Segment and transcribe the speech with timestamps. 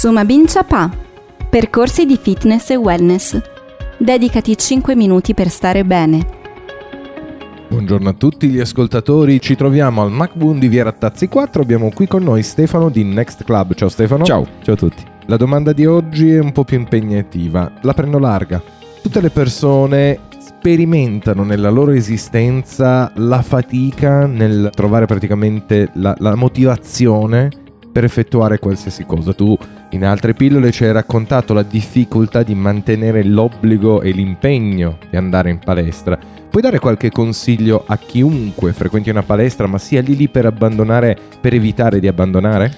[0.00, 0.90] Sumabin Chapa.
[1.50, 3.38] Percorsi di fitness e wellness.
[3.98, 6.26] Dedicati 5 minuti per stare bene.
[7.68, 12.06] Buongiorno a tutti gli ascoltatori, ci troviamo al MacBoon di Via Rattazzi 4, abbiamo qui
[12.06, 13.74] con noi Stefano di Next Club.
[13.74, 14.24] Ciao Stefano.
[14.24, 15.04] Ciao, ciao a tutti.
[15.26, 18.62] La domanda di oggi è un po' più impegnativa, la prendo larga.
[19.02, 27.50] Tutte le persone sperimentano nella loro esistenza la fatica nel trovare praticamente la, la motivazione
[27.92, 29.34] per effettuare qualsiasi cosa.
[29.34, 29.56] Tu
[29.90, 35.50] in altre pillole ci hai raccontato la difficoltà di mantenere l'obbligo e l'impegno di andare
[35.50, 36.18] in palestra.
[36.48, 41.16] Puoi dare qualche consiglio a chiunque frequenti una palestra ma sia lì lì per abbandonare,
[41.40, 42.72] per evitare di abbandonare?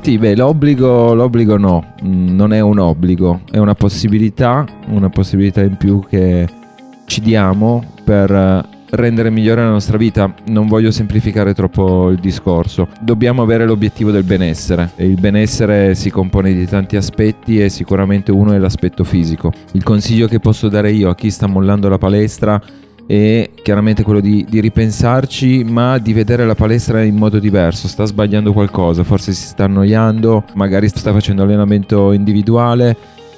[0.00, 5.62] Sì, beh, l'obbligo, l'obbligo no, mm, non è un obbligo, è una possibilità, una possibilità
[5.62, 6.48] in più che
[7.06, 10.32] ci diamo per eh, rendere migliore la nostra vita.
[10.46, 12.88] Non voglio semplificare troppo il discorso.
[13.00, 18.52] Dobbiamo avere l'obiettivo del benessere il benessere si compone di tanti aspetti e sicuramente uno
[18.52, 19.52] è l'aspetto fisico.
[19.72, 22.60] Il consiglio che posso dare io a chi sta mollando la palestra
[23.06, 27.86] è chiaramente quello di, di, ripensarci, ma di vedere la palestra in modo diverso.
[27.88, 32.96] Sta sbagliando qualcosa, forse si sta annoiando, magari sta facendo allenamento individuale.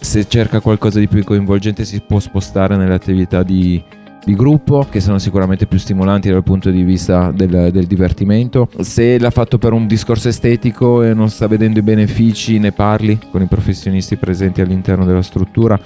[0.00, 3.82] Se cerca qualcosa di più coinvolgente, si può spostare nelle attività di,
[4.24, 8.68] di gruppo che sono sicuramente più stimolanti dal punto di vista del, del, divertimento.
[8.80, 13.18] Se l'ha fatto per un discorso estetico e non sta vedendo i benefici, ne parli
[13.30, 15.78] con i professionisti presenti all'interno della struttura.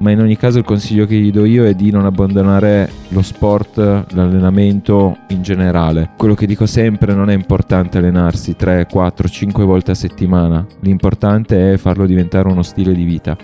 [0.00, 3.22] Ma in ogni caso il consiglio che gli do io è di non abbandonare lo
[3.22, 3.78] sport,
[4.12, 6.10] l'allenamento in generale.
[6.16, 11.72] Quello che dico sempre non è importante allenarsi 3, 4, 5 volte a settimana, l'importante
[11.72, 13.36] è farlo diventare uno stile di vita.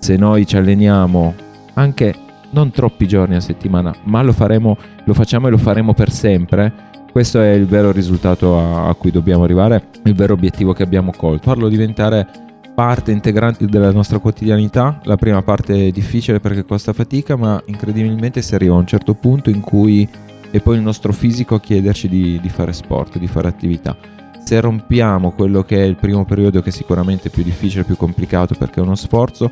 [0.00, 1.34] Se noi ci alleniamo
[1.74, 2.14] anche
[2.52, 6.90] non troppi giorni a settimana, ma lo, faremo, lo facciamo e lo faremo per sempre.
[7.10, 11.12] Questo è il vero risultato a, a cui dobbiamo arrivare, il vero obiettivo che abbiamo
[11.14, 11.42] colto.
[11.42, 12.26] Farlo diventare
[12.74, 14.98] parte integrante della nostra quotidianità.
[15.04, 19.14] La prima parte è difficile perché costa fatica, ma incredibilmente si arriva a un certo
[19.14, 20.08] punto in cui
[20.50, 23.96] è poi il nostro fisico a chiederci di, di fare sport, di fare attività.
[24.42, 28.54] Se rompiamo quello che è il primo periodo, che è sicuramente più difficile, più complicato
[28.54, 29.50] perché è uno sforzo,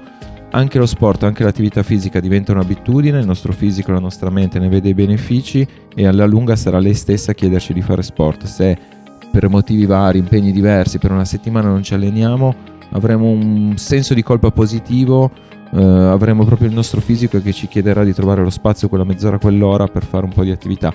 [0.53, 4.69] anche lo sport, anche l'attività fisica diventa un'abitudine, il nostro fisico, la nostra mente ne
[4.69, 8.45] vede i benefici e alla lunga sarà lei stessa a chiederci di fare sport.
[8.45, 8.77] Se
[9.31, 12.55] per motivi vari, impegni diversi, per una settimana non ci alleniamo,
[12.91, 15.31] avremo un senso di colpa positivo,
[15.73, 19.39] eh, avremo proprio il nostro fisico che ci chiederà di trovare lo spazio quella mezz'ora,
[19.39, 20.93] quell'ora per fare un po' di attività.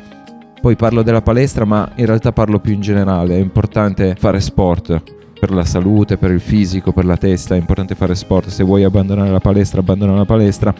[0.59, 5.23] Poi parlo della palestra, ma in realtà parlo più in generale, è importante fare sport
[5.45, 8.49] per la salute, per il fisico, per la testa, è importante fare sport.
[8.49, 10.73] Se vuoi abbandonare la palestra, abbandona la palestra,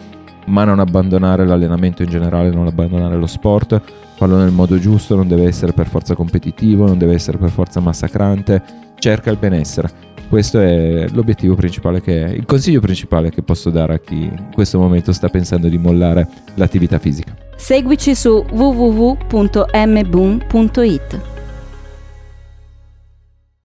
[0.46, 3.80] ma non abbandonare l'allenamento in generale, non abbandonare lo sport.
[4.16, 7.78] Fallo nel modo giusto, non deve essere per forza competitivo, non deve essere per forza
[7.78, 8.60] massacrante.
[8.98, 9.88] Cerca il benessere.
[10.28, 14.48] Questo è l'obiettivo principale che è, il consiglio principale che posso dare a chi in
[14.52, 17.32] questo momento sta pensando di mollare l'attività fisica.
[17.54, 19.34] Seguici su www.mboom.it